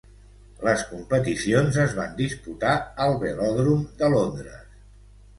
[0.67, 2.71] Les competicions es van disputar
[3.05, 4.65] al Velòdrom de Londres.